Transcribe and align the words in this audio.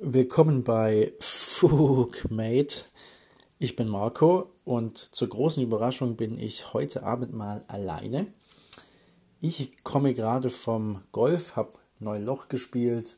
Willkommen 0.00 0.62
bei 0.62 1.12
Fugmate. 1.18 2.84
Ich 3.58 3.74
bin 3.74 3.88
Marco 3.88 4.48
und 4.64 4.96
zur 4.96 5.28
großen 5.28 5.60
Überraschung 5.60 6.14
bin 6.14 6.38
ich 6.38 6.72
heute 6.72 7.02
Abend 7.02 7.32
mal 7.32 7.64
alleine. 7.66 8.28
Ich 9.40 9.82
komme 9.82 10.14
gerade 10.14 10.50
vom 10.50 11.02
Golf, 11.10 11.56
habe 11.56 11.72
Neuloch 11.98 12.46
gespielt 12.46 13.16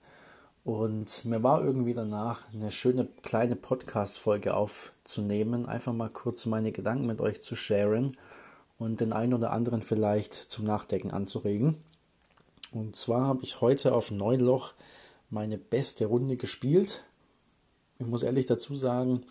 und 0.64 1.27
mir 1.27 1.43
war 1.43 1.62
irgendwie 1.62 1.93
danach 1.93 2.51
eine 2.54 2.72
schöne 2.72 3.08
kleine 3.21 3.56
Podcast-Folge 3.56 4.54
aufzunehmen, 4.54 5.67
einfach 5.67 5.92
mal 5.92 6.08
kurz 6.08 6.47
meine 6.47 6.72
Gedanken 6.72 7.04
mit 7.04 7.21
euch 7.21 7.42
zu 7.42 7.56
sharen 7.56 8.17
und 8.78 9.01
den 9.01 9.12
einen 9.12 9.35
oder 9.35 9.53
anderen 9.53 9.83
vielleicht 9.83 10.33
zum 10.33 10.65
Nachdenken 10.65 11.10
anzuregen. 11.10 11.76
Und 12.72 12.97
zwar 12.97 13.26
habe 13.26 13.42
ich 13.42 13.60
heute 13.60 13.92
auf 13.92 14.10
Neuloch 14.10 14.72
meine 15.31 15.58
beste 15.58 16.06
Runde 16.06 16.37
gespielt. 16.37 17.05
Ich 17.98 18.07
muss 18.07 18.23
ehrlich 18.23 18.47
dazu 18.47 18.75
sagen, 18.75 19.25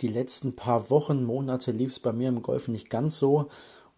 die 0.00 0.08
letzten 0.08 0.56
paar 0.56 0.90
Wochen, 0.90 1.24
Monate 1.24 1.72
lief 1.72 1.90
es 1.90 2.00
bei 2.00 2.12
mir 2.12 2.28
im 2.28 2.42
Golf 2.42 2.68
nicht 2.68 2.90
ganz 2.90 3.18
so. 3.18 3.48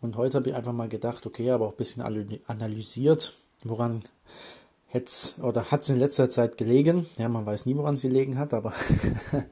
Und 0.00 0.16
heute 0.16 0.38
habe 0.38 0.50
ich 0.50 0.54
einfach 0.54 0.72
mal 0.72 0.88
gedacht, 0.88 1.26
okay, 1.26 1.50
aber 1.50 1.66
auch 1.66 1.72
ein 1.72 1.76
bisschen 1.76 2.02
analysiert, 2.46 3.34
woran 3.62 4.04
hätte 4.86 5.42
oder 5.42 5.70
hat 5.70 5.82
es 5.82 5.88
in 5.88 5.98
letzter 5.98 6.30
Zeit 6.30 6.56
gelegen. 6.56 7.06
Ja, 7.18 7.28
man 7.28 7.46
weiß 7.46 7.66
nie, 7.66 7.76
woran 7.76 7.94
es 7.94 8.02
gelegen 8.02 8.38
hat, 8.38 8.54
aber 8.54 8.72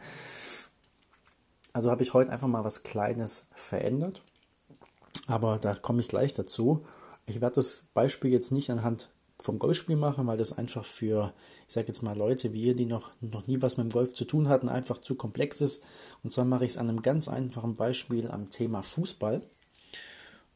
also 1.72 1.90
habe 1.90 2.02
ich 2.02 2.14
heute 2.14 2.30
einfach 2.30 2.48
mal 2.48 2.64
was 2.64 2.82
Kleines 2.82 3.48
verändert. 3.54 4.22
Aber 5.26 5.58
da 5.58 5.74
komme 5.74 6.00
ich 6.00 6.08
gleich 6.08 6.34
dazu. 6.34 6.84
Ich 7.26 7.40
werde 7.40 7.56
das 7.56 7.84
Beispiel 7.94 8.30
jetzt 8.30 8.52
nicht 8.52 8.70
anhand 8.70 9.10
vom 9.42 9.58
Golfspiel 9.58 9.96
machen, 9.96 10.26
weil 10.26 10.38
das 10.38 10.56
einfach 10.56 10.84
für, 10.84 11.32
ich 11.68 11.74
sage 11.74 11.88
jetzt 11.88 12.02
mal 12.02 12.16
Leute 12.16 12.52
wie 12.52 12.62
ihr, 12.62 12.76
die 12.76 12.86
noch, 12.86 13.10
noch 13.20 13.46
nie 13.46 13.60
was 13.60 13.76
mit 13.76 13.86
dem 13.86 13.92
Golf 13.92 14.14
zu 14.14 14.24
tun 14.24 14.48
hatten, 14.48 14.68
einfach 14.68 14.98
zu 14.98 15.14
komplex 15.14 15.60
ist. 15.60 15.82
Und 16.22 16.32
zwar 16.32 16.44
mache 16.44 16.64
ich 16.64 16.72
es 16.72 16.78
an 16.78 16.88
einem 16.88 17.02
ganz 17.02 17.28
einfachen 17.28 17.76
Beispiel 17.76 18.30
am 18.30 18.50
Thema 18.50 18.82
Fußball. 18.82 19.42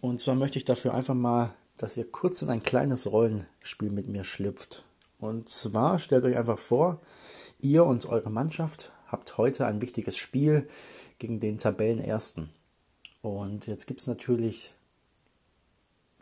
Und 0.01 0.21
zwar 0.21 0.35
möchte 0.35 0.59
ich 0.59 0.65
dafür 0.65 0.95
einfach 0.95 1.15
mal, 1.15 1.55
dass 1.77 1.97
ihr 1.97 2.11
kurz 2.11 2.43
in 2.43 2.51
ein 2.51 2.63
kleines 2.63 3.11
Rollenspiel 3.11 3.91
mit 3.91 4.09
mir 4.09 4.25
schlüpft. 4.25 4.85
Und 5.19 5.49
zwar 5.49 5.99
stellt 5.99 6.25
euch 6.25 6.37
einfach 6.37 6.59
vor, 6.59 7.01
ihr 7.59 7.85
und 7.85 8.07
eure 8.07 8.31
Mannschaft 8.31 8.93
habt 9.09 9.39
heute 9.39 9.67
ein 9.67 9.81
wichtiges 9.81 10.17
Spiel 10.17 10.69
gegen 11.19 11.41
den 11.41 11.59
Tabellenersten. 11.59 12.51
Und 13.23 13.67
jetzt 13.67 13.87
gibt 13.87 14.01
es 14.01 14.07
natürlich 14.07 14.75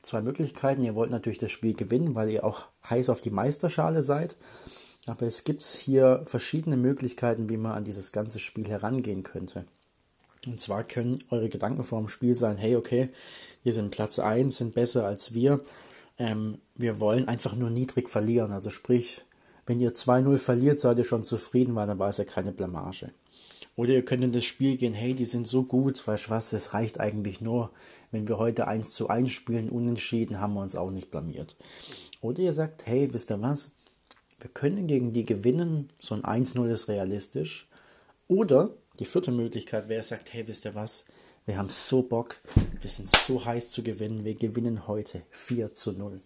zwei 0.05 0.23
Möglichkeiten. 0.23 0.83
Ihr 0.83 0.95
wollt 0.95 1.11
natürlich 1.11 1.39
das 1.39 1.51
Spiel 1.51 1.75
gewinnen, 1.75 2.15
weil 2.15 2.31
ihr 2.31 2.45
auch 2.45 2.67
heiß 2.89 3.09
auf 3.09 3.21
die 3.21 3.31
Meisterschale 3.31 4.03
seid. 4.03 4.37
Aber 5.07 5.27
es 5.27 5.45
gibt 5.45 5.63
hier 5.63 6.23
verschiedene 6.25 6.77
Möglichkeiten, 6.77 7.49
wie 7.49 7.57
man 7.57 7.73
an 7.73 7.85
dieses 7.85 8.13
ganze 8.13 8.39
Spiel 8.39 8.69
herangehen 8.69 9.23
könnte. 9.23 9.67
Und 10.47 10.61
zwar 10.61 10.85
können 10.85 11.23
eure 11.31 11.49
Gedanken 11.49 11.85
vor 11.85 12.01
dem 12.01 12.09
Spiel 12.09 12.37
sein, 12.37 12.57
hey, 12.57 12.77
okay, 12.77 13.11
wir 13.63 13.73
sind 13.73 13.91
Platz 13.91 14.19
1, 14.19 14.57
sind 14.57 14.75
besser 14.75 15.07
als 15.07 15.35
wir. 15.35 15.61
Ähm, 16.19 16.59
wir 16.75 17.01
wollen 17.01 17.29
einfach 17.29 17.55
nur 17.57 17.71
niedrig 17.71 18.09
verlieren. 18.09 18.53
Also 18.53 18.71
sprich, 18.71 19.23
wenn 19.67 19.81
ihr 19.81 19.95
2-0 19.95 20.39
verliert, 20.39 20.81
seid 20.81 20.99
ihr 20.99 21.05
schon 21.05 21.25
zufrieden, 21.25 21.75
weil 21.75 21.87
dann 21.87 21.99
war 21.99 22.11
es 22.11 22.19
ja 22.19 22.25
keine 22.25 22.53
Blamage. 22.53 23.11
Oder 23.77 23.93
ihr 23.93 24.05
könnt 24.05 24.23
in 24.23 24.33
das 24.33 24.45
Spiel 24.45 24.77
gehen, 24.77 24.95
hey, 24.95 25.15
die 25.15 25.25
sind 25.25 25.47
so 25.47 25.65
gut, 25.65 26.07
weißt 26.07 26.27
du 26.27 26.31
was, 26.31 26.53
es 26.53 26.75
reicht 26.75 27.01
eigentlich 27.01 27.41
nur, 27.41 27.71
wenn 28.13 28.29
wir 28.29 28.39
heute 28.39 28.69
1 28.69 28.93
zu 28.93 29.09
1 29.09 29.33
spielen, 29.33 29.69
unentschieden, 29.69 30.41
haben 30.41 30.55
wir 30.55 30.63
uns 30.63 30.77
auch 30.77 30.91
nicht 30.91 31.11
blamiert. 31.11 31.57
Oder 32.21 32.41
ihr 32.41 32.53
sagt, 32.53 32.87
hey, 32.87 33.13
wisst 33.13 33.31
ihr 33.31 33.43
was, 33.43 33.73
wir 34.39 34.51
können 34.51 34.87
gegen 34.87 35.13
die 35.13 35.25
gewinnen, 35.25 35.91
so 35.99 36.15
ein 36.15 36.23
1-0 36.23 36.71
ist 36.71 36.89
realistisch. 36.89 37.69
Oder 38.29 38.71
die 38.99 39.05
vierte 39.05 39.33
Möglichkeit 39.33 39.89
wäre, 39.89 40.05
sagt, 40.05 40.33
hey, 40.33 40.47
wisst 40.47 40.65
ihr 40.65 40.75
was, 40.75 41.05
wir 41.47 41.59
haben 41.59 41.69
so 41.69 42.03
Bock, 42.03 42.37
wir 42.81 42.91
sind 42.91 43.11
so 43.11 43.45
heiß 43.45 43.71
zu 43.71 43.83
gewinnen, 43.83 44.25
wir 44.25 44.35
gewinnen 44.35 44.87
heute 44.87 45.23
4 45.31 45.75
zu 45.75 45.93
0. 45.93 46.21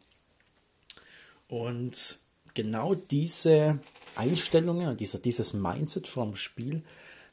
Und 1.48 2.18
genau 2.54 2.94
diese 2.94 3.78
Einstellungen, 4.16 4.96
dieser, 4.96 5.18
dieses 5.18 5.54
Mindset 5.54 6.06
vom 6.06 6.36
Spiel 6.36 6.82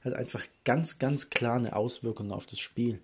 hat 0.06 0.14
einfach 0.14 0.44
ganz, 0.64 1.00
ganz 1.00 1.30
klar 1.30 1.56
eine 1.56 1.76
Auswirkung 1.76 2.32
auf 2.32 2.46
das 2.46 2.60
Spiel. 2.60 3.00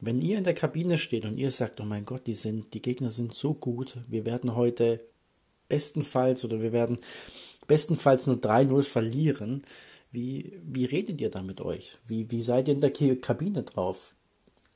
Wenn 0.00 0.20
ihr 0.20 0.38
in 0.38 0.44
der 0.44 0.54
Kabine 0.54 0.98
steht 0.98 1.24
und 1.24 1.38
ihr 1.38 1.52
sagt, 1.52 1.80
oh 1.80 1.84
mein 1.84 2.04
Gott, 2.04 2.26
die 2.26 2.34
sind, 2.34 2.74
die 2.74 2.82
Gegner 2.82 3.12
sind 3.12 3.34
so 3.34 3.54
gut, 3.54 3.96
wir 4.08 4.24
werden 4.24 4.56
heute 4.56 5.00
bestenfalls 5.68 6.44
oder 6.44 6.60
wir 6.60 6.72
werden 6.72 6.98
bestenfalls 7.68 8.26
nur 8.26 8.36
3-0 8.36 8.82
verlieren, 8.82 9.62
wie, 10.10 10.60
wie 10.62 10.84
redet 10.84 11.20
ihr 11.20 11.30
da 11.30 11.42
mit 11.42 11.60
euch? 11.60 11.96
Wie, 12.06 12.30
wie 12.30 12.42
seid 12.42 12.68
ihr 12.68 12.74
in 12.74 12.80
der 12.80 12.92
Kabine 12.92 13.62
drauf? 13.62 14.14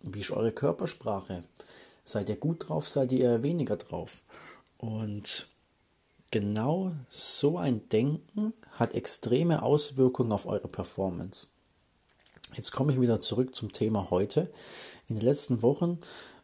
Wie 0.00 0.20
ist 0.20 0.30
eure 0.30 0.52
Körpersprache? 0.52 1.42
Seid 2.04 2.28
ihr 2.28 2.36
gut 2.36 2.68
drauf, 2.68 2.88
seid 2.88 3.12
ihr 3.12 3.20
eher 3.20 3.42
weniger 3.42 3.76
drauf? 3.76 4.22
Und 4.78 5.48
genau 6.30 6.92
so 7.08 7.58
ein 7.58 7.88
Denken 7.88 8.52
hat 8.72 8.94
extreme 8.94 9.62
Auswirkungen 9.62 10.32
auf 10.32 10.46
eure 10.46 10.68
Performance. 10.68 11.48
Jetzt 12.54 12.72
komme 12.72 12.92
ich 12.92 13.00
wieder 13.00 13.20
zurück 13.20 13.54
zum 13.54 13.72
Thema 13.72 14.10
heute. 14.10 14.50
In 15.08 15.16
den 15.16 15.24
letzten 15.24 15.62
Wochen 15.62 15.98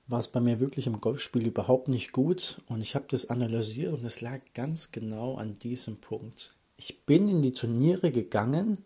war 0.06 0.20
es 0.20 0.28
bei 0.28 0.40
mir 0.40 0.60
wirklich 0.60 0.86
im 0.86 1.00
Golfspiel 1.00 1.46
überhaupt 1.46 1.88
nicht 1.88 2.12
gut 2.12 2.60
und 2.68 2.80
ich 2.80 2.94
habe 2.94 3.06
das 3.08 3.30
analysiert 3.30 3.94
und 3.94 4.04
es 4.04 4.20
lag 4.20 4.40
ganz 4.54 4.90
genau 4.90 5.36
an 5.36 5.58
diesem 5.58 5.96
Punkt. 5.98 6.54
Ich 6.76 7.04
bin 7.04 7.28
in 7.28 7.42
die 7.42 7.52
Turniere 7.52 8.10
gegangen, 8.10 8.84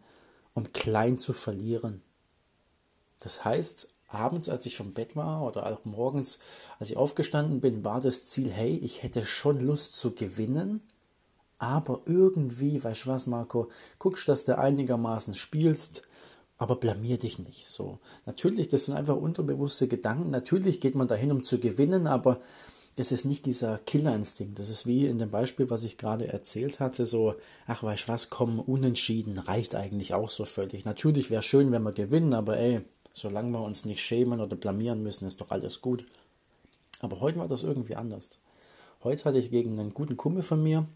um 0.54 0.72
klein 0.72 1.18
zu 1.18 1.32
verlieren. 1.32 2.02
Das 3.20 3.44
heißt, 3.44 3.88
abends, 4.08 4.48
als 4.48 4.66
ich 4.66 4.76
vom 4.76 4.92
Bett 4.92 5.16
war 5.16 5.42
oder 5.42 5.66
auch 5.66 5.84
morgens, 5.84 6.38
als 6.78 6.90
ich 6.90 6.96
aufgestanden 6.96 7.60
bin, 7.60 7.84
war 7.84 8.00
das 8.00 8.24
Ziel, 8.26 8.50
hey, 8.50 8.76
ich 8.76 9.02
hätte 9.02 9.24
schon 9.24 9.60
Lust 9.60 9.96
zu 9.96 10.14
gewinnen, 10.14 10.80
aber 11.58 12.02
irgendwie, 12.06 12.82
weißt 12.82 13.06
du 13.06 13.10
was, 13.10 13.26
Marco, 13.26 13.70
guckst, 13.98 14.28
dass 14.28 14.44
du 14.44 14.58
einigermaßen 14.58 15.34
spielst, 15.34 16.02
aber 16.58 16.76
blamier 16.76 17.18
dich 17.18 17.38
nicht. 17.38 17.68
So, 17.68 17.98
natürlich, 18.24 18.68
das 18.68 18.86
sind 18.86 18.94
einfach 18.94 19.16
unterbewusste 19.16 19.88
Gedanken. 19.88 20.30
Natürlich 20.30 20.80
geht 20.80 20.94
man 20.94 21.08
dahin, 21.08 21.32
um 21.32 21.44
zu 21.44 21.58
gewinnen, 21.58 22.06
aber 22.06 22.40
das 22.96 23.12
ist 23.12 23.26
nicht 23.26 23.44
dieser 23.44 23.78
Killerinstinkt. 23.78 24.58
Das 24.58 24.70
ist 24.70 24.86
wie 24.86 25.06
in 25.06 25.18
dem 25.18 25.30
Beispiel, 25.30 25.68
was 25.68 25.84
ich 25.84 25.98
gerade 25.98 26.28
erzählt 26.28 26.80
hatte, 26.80 27.04
so, 27.04 27.34
ach, 27.66 27.82
weißt 27.82 28.04
du 28.04 28.12
was, 28.12 28.30
komm, 28.30 28.58
unentschieden, 28.58 29.38
reicht 29.38 29.74
eigentlich 29.74 30.14
auch 30.14 30.30
so 30.30 30.46
völlig. 30.46 30.86
Natürlich 30.86 31.30
wäre 31.30 31.42
schön, 31.42 31.72
wenn 31.72 31.82
wir 31.82 31.92
gewinnen, 31.92 32.32
aber 32.32 32.56
ey, 32.56 32.82
solange 33.16 33.50
wir 33.50 33.62
uns 33.62 33.86
nicht 33.86 34.04
schämen 34.04 34.40
oder 34.40 34.56
blamieren 34.56 35.02
müssen, 35.02 35.26
ist 35.26 35.40
doch 35.40 35.50
alles 35.50 35.80
gut. 35.80 36.06
Aber 37.00 37.20
heute 37.20 37.38
war 37.38 37.48
das 37.48 37.62
irgendwie 37.62 37.96
anders. 37.96 38.38
Heute 39.02 39.24
hatte 39.24 39.38
ich 39.38 39.50
gegen 39.50 39.80
einen 39.80 39.94
guten 39.94 40.18
Kumpel 40.18 40.42
von 40.42 40.62
mir, 40.62 40.86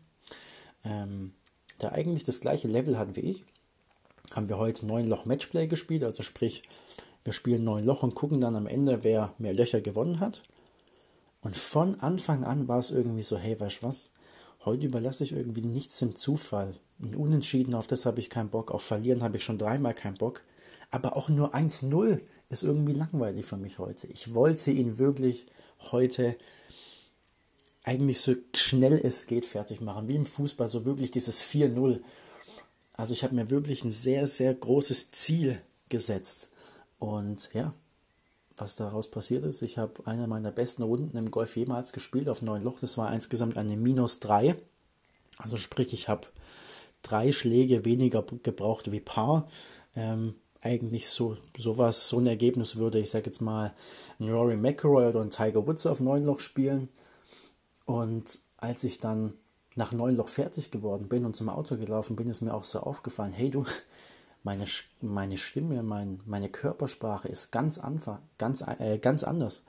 ähm, 0.84 1.32
der 1.80 1.92
eigentlich 1.92 2.24
das 2.24 2.40
gleiche 2.40 2.68
Level 2.68 2.98
hat 2.98 3.16
wie 3.16 3.20
ich, 3.20 3.44
haben 4.34 4.50
wir 4.50 4.58
heute 4.58 4.86
neun 4.86 5.08
Loch 5.08 5.24
Matchplay 5.24 5.66
gespielt, 5.66 6.04
also 6.04 6.22
sprich, 6.22 6.62
wir 7.24 7.32
spielen 7.32 7.64
neun 7.64 7.84
Loch 7.84 8.02
und 8.02 8.14
gucken 8.14 8.40
dann 8.40 8.54
am 8.54 8.66
Ende, 8.66 9.02
wer 9.02 9.34
mehr 9.38 9.54
Löcher 9.54 9.80
gewonnen 9.80 10.20
hat. 10.20 10.42
Und 11.40 11.56
von 11.56 12.00
Anfang 12.00 12.44
an 12.44 12.68
war 12.68 12.80
es 12.80 12.90
irgendwie 12.90 13.22
so, 13.22 13.38
hey, 13.38 13.58
weißt 13.58 13.82
du 13.82 13.86
was? 13.86 14.10
Heute 14.66 14.86
überlasse 14.86 15.24
ich 15.24 15.32
irgendwie 15.32 15.62
nichts 15.62 15.98
dem 16.00 16.16
Zufall. 16.16 16.74
Ein 17.00 17.14
Unentschieden, 17.14 17.74
auf 17.74 17.86
das 17.86 18.04
habe 18.04 18.20
ich 18.20 18.28
keinen 18.28 18.50
Bock. 18.50 18.70
Auf 18.70 18.82
Verlieren 18.82 19.22
habe 19.22 19.38
ich 19.38 19.44
schon 19.44 19.56
dreimal 19.56 19.94
keinen 19.94 20.18
Bock. 20.18 20.42
Aber 20.90 21.16
auch 21.16 21.28
nur 21.28 21.54
1-0 21.54 22.20
ist 22.48 22.62
irgendwie 22.62 22.92
langweilig 22.92 23.46
für 23.46 23.56
mich 23.56 23.78
heute. 23.78 24.06
Ich 24.08 24.34
wollte 24.34 24.70
ihn 24.70 24.98
wirklich 24.98 25.46
heute 25.92 26.36
eigentlich 27.82 28.20
so 28.20 28.34
schnell 28.54 29.00
es 29.02 29.26
geht 29.26 29.46
fertig 29.46 29.80
machen. 29.80 30.08
Wie 30.08 30.16
im 30.16 30.26
Fußball, 30.26 30.68
so 30.68 30.84
wirklich 30.84 31.10
dieses 31.10 31.42
4-0. 31.44 32.00
Also 32.94 33.12
ich 33.12 33.24
habe 33.24 33.34
mir 33.34 33.50
wirklich 33.50 33.84
ein 33.84 33.92
sehr, 33.92 34.26
sehr 34.26 34.52
großes 34.52 35.12
Ziel 35.12 35.60
gesetzt. 35.88 36.50
Und 36.98 37.48
ja, 37.54 37.72
was 38.56 38.76
daraus 38.76 39.10
passiert 39.10 39.44
ist, 39.44 39.62
ich 39.62 39.78
habe 39.78 40.06
eine 40.06 40.26
meiner 40.26 40.50
besten 40.50 40.82
Runden 40.82 41.16
im 41.16 41.30
Golf 41.30 41.56
jemals 41.56 41.92
gespielt 41.92 42.28
auf 42.28 42.42
neun 42.42 42.62
Loch. 42.62 42.78
Das 42.80 42.98
war 42.98 43.12
insgesamt 43.12 43.56
eine 43.56 43.76
Minus 43.76 44.20
3. 44.20 44.56
Also 45.38 45.56
sprich, 45.56 45.94
ich 45.94 46.08
habe 46.08 46.26
drei 47.02 47.32
Schläge 47.32 47.86
weniger 47.86 48.22
gebraucht 48.42 48.92
wie 48.92 49.00
Paar. 49.00 49.48
Ähm, 49.96 50.34
eigentlich 50.62 51.08
so 51.08 51.36
sowas, 51.58 52.08
so 52.08 52.18
ein 52.18 52.26
Ergebnis 52.26 52.76
würde, 52.76 52.98
ich 52.98 53.10
sage 53.10 53.26
jetzt 53.26 53.40
mal, 53.40 53.72
ein 54.18 54.30
Rory 54.30 54.56
McIlroy 54.56 55.06
oder 55.06 55.20
ein 55.22 55.30
Tiger 55.30 55.66
Woods 55.66 55.86
auf 55.86 56.00
neun 56.00 56.24
Loch 56.24 56.40
spielen. 56.40 56.88
Und 57.86 58.38
als 58.58 58.84
ich 58.84 59.00
dann 59.00 59.34
nach 59.74 59.92
neun 59.92 60.16
Loch 60.16 60.28
fertig 60.28 60.70
geworden 60.70 61.08
bin 61.08 61.24
und 61.24 61.36
zum 61.36 61.48
Auto 61.48 61.76
gelaufen 61.76 62.16
bin, 62.16 62.28
ist 62.28 62.42
mir 62.42 62.52
auch 62.52 62.64
so 62.64 62.80
aufgefallen, 62.80 63.32
hey 63.32 63.50
du, 63.50 63.64
meine, 64.42 64.66
meine 65.00 65.38
Stimme, 65.38 65.82
mein, 65.82 66.20
meine 66.26 66.48
Körpersprache 66.48 67.28
ist 67.28 67.50
ganz, 67.50 67.78
einfach, 67.78 68.18
ganz, 68.38 68.62
äh, 68.62 68.98
ganz 68.98 69.24
anders. 69.24 69.62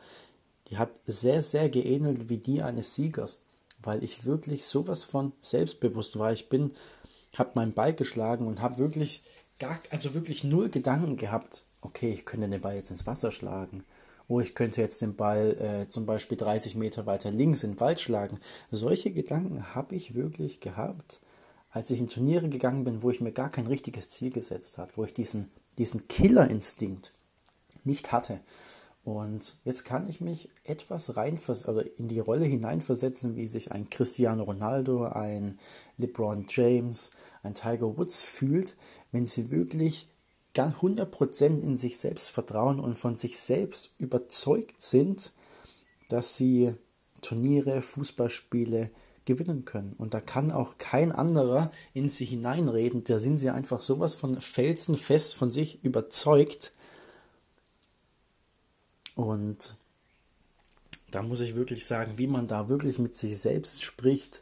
Die 0.67 0.77
hat 0.77 0.89
sehr, 1.05 1.43
sehr 1.43 1.69
geähnelt 1.69 2.29
wie 2.29 2.37
die 2.37 2.61
eines 2.61 2.95
Siegers, 2.95 3.39
weil 3.81 4.03
ich 4.03 4.25
wirklich 4.25 4.65
sowas 4.65 5.03
von 5.03 5.31
selbstbewusst 5.41 6.19
war. 6.19 6.31
Ich 6.33 6.49
bin 6.49 6.71
habe 7.37 7.51
meinen 7.55 7.73
Ball 7.73 7.93
geschlagen 7.93 8.47
und 8.47 8.61
habe 8.61 8.77
wirklich 8.77 9.23
gar, 9.61 9.79
also 9.91 10.13
wirklich 10.13 10.43
null 10.43 10.69
Gedanken 10.69 11.15
gehabt, 11.15 11.65
okay, 11.81 12.11
ich 12.11 12.25
könnte 12.25 12.49
den 12.49 12.61
Ball 12.61 12.75
jetzt 12.75 12.91
ins 12.91 13.05
Wasser 13.05 13.31
schlagen. 13.31 13.83
Oh, 14.27 14.39
ich 14.39 14.55
könnte 14.55 14.81
jetzt 14.81 15.01
den 15.01 15.15
Ball 15.15 15.85
äh, 15.85 15.89
zum 15.89 16.05
Beispiel 16.05 16.37
30 16.37 16.75
Meter 16.75 17.05
weiter 17.05 17.31
links 17.31 17.63
in 17.63 17.73
den 17.73 17.79
Wald 17.79 18.01
schlagen. 18.01 18.39
Solche 18.71 19.11
Gedanken 19.11 19.75
habe 19.75 19.95
ich 19.95 20.15
wirklich 20.15 20.61
gehabt, 20.61 21.19
als 21.69 21.91
ich 21.91 21.99
in 21.99 22.09
Turniere 22.09 22.49
gegangen 22.49 22.83
bin, 22.83 23.03
wo 23.03 23.11
ich 23.11 23.21
mir 23.21 23.31
gar 23.31 23.49
kein 23.49 23.67
richtiges 23.67 24.09
Ziel 24.09 24.31
gesetzt 24.31 24.77
habe, 24.77 24.91
wo 24.95 25.03
ich 25.03 25.13
diesen, 25.13 25.51
diesen 25.77 26.07
Killerinstinkt 26.07 27.13
nicht 27.83 28.11
hatte. 28.11 28.39
Und 29.03 29.55
jetzt 29.63 29.83
kann 29.83 30.07
ich 30.07 30.21
mich 30.21 30.49
etwas 30.63 31.15
reinvers 31.15 31.67
oder 31.67 31.83
in 31.97 32.07
die 32.07 32.19
Rolle 32.19 32.45
hineinversetzen, 32.45 33.35
wie 33.35 33.47
sich 33.47 33.71
ein 33.71 33.89
Cristiano 33.89 34.43
Ronaldo, 34.43 35.05
ein 35.05 35.59
LeBron 35.97 36.45
James, 36.47 37.11
ein 37.43 37.55
Tiger 37.55 37.97
Woods 37.97 38.21
fühlt, 38.21 38.75
wenn 39.11 39.25
sie 39.25 39.51
wirklich 39.51 40.07
100% 40.55 41.61
in 41.61 41.77
sich 41.77 41.97
selbst 41.97 42.29
vertrauen 42.29 42.79
und 42.79 42.95
von 42.95 43.15
sich 43.15 43.39
selbst 43.39 43.95
überzeugt 43.99 44.81
sind, 44.81 45.31
dass 46.09 46.35
sie 46.35 46.73
Turniere, 47.21 47.81
Fußballspiele 47.81 48.89
gewinnen 49.25 49.65
können. 49.65 49.93
Und 49.97 50.13
da 50.13 50.19
kann 50.19 50.51
auch 50.51 50.77
kein 50.77 51.11
anderer 51.11 51.71
in 51.93 52.09
sie 52.09 52.25
hineinreden. 52.25 53.03
Da 53.03 53.19
sind 53.19 53.37
sie 53.39 53.49
einfach 53.49 53.81
sowas 53.81 54.15
von 54.15 54.41
felsenfest 54.41 55.35
von 55.35 55.51
sich 55.51 55.83
überzeugt. 55.83 56.73
Und 59.15 59.77
da 61.11 61.21
muss 61.21 61.41
ich 61.41 61.55
wirklich 61.55 61.85
sagen, 61.85 62.17
wie 62.17 62.27
man 62.27 62.47
da 62.47 62.69
wirklich 62.69 62.97
mit 62.97 63.15
sich 63.15 63.37
selbst 63.37 63.83
spricht. 63.83 64.41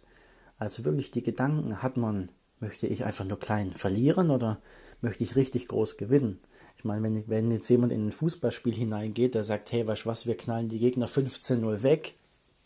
Also 0.58 0.86
wirklich 0.86 1.12
die 1.12 1.24
Gedanken 1.24 1.82
hat 1.82 1.98
man, 1.98 2.30
möchte 2.60 2.88
ich 2.88 3.06
einfach 3.06 3.26
nur 3.26 3.40
klein 3.40 3.74
verlieren 3.74 4.32
oder 4.32 4.62
möchte 5.02 5.24
ich 5.24 5.36
richtig 5.36 5.68
groß 5.68 5.98
gewinnen. 5.98 6.40
Ich 6.78 6.86
meine, 6.86 7.04
wenn, 7.04 7.28
wenn 7.28 7.52
jetzt 7.52 7.70
jemand 7.70 7.92
in 7.92 8.08
ein 8.08 8.12
Fußballspiel 8.12 8.74
hineingeht, 8.74 9.36
der 9.36 9.44
sagt, 9.44 9.72
hey, 9.72 9.86
weißt 9.86 10.06
du 10.06 10.10
was, 10.10 10.26
wir 10.26 10.38
knallen 10.38 10.70
die 10.70 10.80
Gegner 10.80 11.08
15-0 11.08 11.84
weg. 11.84 12.16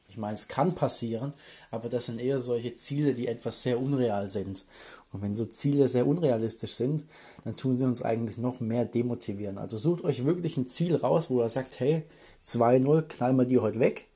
Ich 0.08 0.18
meine, 0.18 0.36
es 0.36 0.48
kann 0.48 0.76
passieren, 0.76 1.34
aber 1.72 1.90
das 1.90 2.06
sind 2.06 2.22
eher 2.22 2.40
solche 2.40 2.76
Ziele, 2.76 3.16
die 3.16 3.28
etwas 3.28 3.64
sehr 3.64 3.80
unreal 3.80 4.30
sind. 4.30 4.66
Und 5.12 5.24
wenn 5.24 5.36
so 5.36 5.46
Ziele 5.46 5.88
sehr 5.88 6.06
unrealistisch 6.06 6.74
sind, 6.74 7.06
dann 7.44 7.56
tun 7.56 7.76
sie 7.76 7.86
uns 7.86 8.04
eigentlich 8.04 8.38
noch 8.38 8.60
mehr 8.60 8.86
demotivieren. 8.86 9.58
Also 9.58 9.78
sucht 9.78 10.04
euch 10.04 10.26
wirklich 10.26 10.58
ein 10.58 10.68
Ziel 10.68 10.96
raus, 10.96 11.30
wo 11.30 11.42
ihr 11.42 11.50
sagt, 11.50 11.80
hey, 11.80 12.04
2-0, 12.48 13.04
knallen 13.04 13.38
wir 13.38 13.46
die 13.46 13.60
heute 13.60 13.80
weg. 13.80 14.08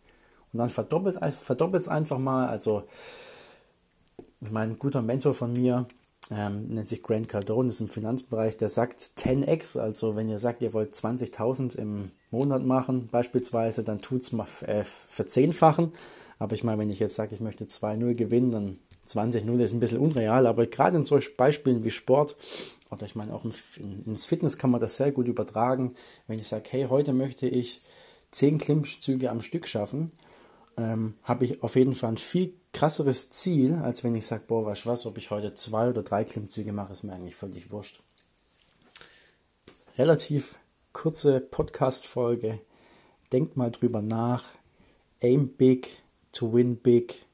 Und 0.53 0.59
dann 0.59 0.69
verdoppelt 0.69 1.81
es 1.81 1.88
einfach 1.88 2.19
mal. 2.19 2.47
Also, 2.47 2.83
ich 4.41 4.51
meine, 4.51 4.73
ein 4.73 4.79
guter 4.79 5.01
Mentor 5.01 5.33
von 5.33 5.53
mir, 5.53 5.85
ähm, 6.29 6.67
nennt 6.67 6.87
sich 6.87 7.01
Grant 7.01 7.29
Cardone, 7.29 7.69
ist 7.69 7.79
im 7.79 7.87
Finanzbereich, 7.87 8.57
der 8.57 8.69
sagt 8.69 8.99
10x, 9.17 9.79
also 9.79 10.15
wenn 10.15 10.29
ihr 10.29 10.39
sagt, 10.39 10.61
ihr 10.61 10.73
wollt 10.73 10.93
20.000 10.93 11.77
im 11.77 12.11
Monat 12.31 12.63
machen, 12.63 13.07
beispielsweise, 13.11 13.83
dann 13.83 14.01
tut 14.01 14.21
es 14.21 14.31
mal 14.31 14.47
äh, 14.65 14.83
verzehnfachen. 14.83 15.93
Aber 16.39 16.53
ich 16.53 16.63
meine, 16.63 16.79
wenn 16.79 16.89
ich 16.89 16.99
jetzt 16.99 17.15
sage, 17.15 17.33
ich 17.33 17.41
möchte 17.41 17.65
2-0 17.65 18.13
gewinnen, 18.13 18.51
dann 18.51 18.77
20-0 19.07 19.59
ist 19.59 19.73
ein 19.73 19.79
bisschen 19.79 19.99
unreal, 19.99 20.45
aber 20.45 20.65
gerade 20.67 20.97
in 20.97 21.05
solchen 21.05 21.35
Beispielen 21.37 21.83
wie 21.83 21.91
Sport, 21.91 22.35
oder 22.91 23.05
ich 23.05 23.15
meine 23.15 23.33
auch 23.33 23.43
ins 23.43 24.25
Fitness 24.25 24.57
kann 24.57 24.69
man 24.69 24.81
das 24.81 24.97
sehr 24.97 25.11
gut 25.11 25.27
übertragen. 25.27 25.95
Wenn 26.27 26.39
ich 26.39 26.47
sage, 26.47 26.65
hey, 26.69 26.87
heute 26.89 27.13
möchte 27.13 27.47
ich 27.47 27.81
10 28.31 28.59
Klimmzüge 28.59 29.29
am 29.29 29.41
Stück 29.41 29.67
schaffen, 29.67 30.11
ähm, 30.77 31.15
habe 31.24 31.45
ich 31.45 31.63
auf 31.63 31.75
jeden 31.75 31.95
Fall 31.95 32.12
ein 32.12 32.18
viel 32.18 32.53
krasseres 32.71 33.31
Ziel, 33.31 33.75
als 33.75 34.03
wenn 34.03 34.15
ich 34.15 34.25
sage, 34.27 34.44
boah, 34.47 34.65
weißt 34.65 34.85
du 34.85 34.89
was, 34.89 35.06
ob 35.06 35.18
ich 35.18 35.31
heute 35.31 35.56
zwei 35.56 35.89
oder 35.89 36.03
drei 36.03 36.24
Klimmzüge 36.24 36.71
mache, 36.71 36.94
ist 36.94 37.03
mir 37.03 37.13
eigentlich 37.13 37.35
völlig 37.35 37.71
wurscht. 37.71 38.01
Relativ 39.97 40.56
kurze 40.94 41.39
Podcast-Folge. 41.39 42.59
Denkt 43.31 43.57
mal 43.57 43.71
drüber 43.71 44.01
nach. 44.01 44.45
Aim 45.21 45.50
big 45.50 45.89
to 46.31 46.53
win 46.53 46.77
big. 46.77 47.25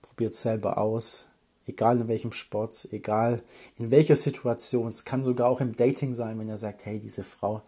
Probiert 0.00 0.34
selber 0.34 0.78
aus. 0.78 1.28
Egal 1.66 2.00
in 2.00 2.08
welchem 2.08 2.32
Sport, 2.32 2.88
egal 2.92 3.42
in 3.76 3.90
welcher 3.90 4.16
Situation. 4.16 4.88
Es 4.88 5.04
kann 5.04 5.24
sogar 5.24 5.48
auch 5.48 5.60
im 5.60 5.76
Dating 5.76 6.14
sein, 6.14 6.38
wenn 6.38 6.48
ihr 6.48 6.58
sagt, 6.58 6.86
hey, 6.86 6.98
diese 7.00 7.24
Frau 7.24 7.62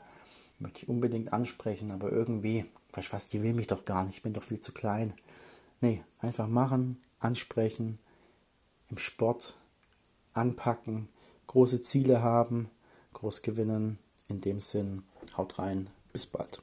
möchte 0.58 0.82
ich 0.82 0.88
unbedingt 0.88 1.32
ansprechen, 1.32 1.91
aber 1.91 2.11
irgendwie 2.11 2.64
du 3.06 3.12
was, 3.12 3.28
die 3.28 3.42
will 3.42 3.54
mich 3.54 3.66
doch 3.66 3.84
gar 3.84 4.04
nicht, 4.04 4.16
ich 4.16 4.22
bin 4.22 4.32
doch 4.32 4.42
viel 4.42 4.60
zu 4.60 4.72
klein. 4.72 5.14
Nee, 5.80 6.02
einfach 6.20 6.48
machen, 6.48 7.00
ansprechen, 7.20 7.98
im 8.90 8.98
Sport 8.98 9.56
anpacken, 10.32 11.08
große 11.46 11.82
Ziele 11.82 12.22
haben, 12.22 12.70
groß 13.12 13.42
gewinnen. 13.42 13.98
In 14.28 14.42
dem 14.42 14.60
Sinn, 14.60 15.04
haut 15.38 15.58
rein, 15.58 15.88
bis 16.12 16.26
bald. 16.26 16.60